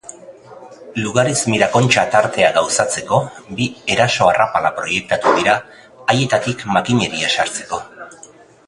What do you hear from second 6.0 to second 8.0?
haietatik makineria sartzeko.